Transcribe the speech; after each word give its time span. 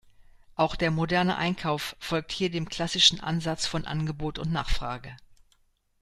Auch 0.55 0.75
der 0.75 0.89
moderne 0.89 1.37
Einkauf 1.37 1.95
folgt 1.99 2.31
hier 2.31 2.49
dem 2.49 2.67
klassischen 2.69 3.19
Ansatz 3.19 3.67
von 3.67 3.85
Angebot 3.85 4.39
und 4.39 4.51
Nachfrage. 4.51 5.15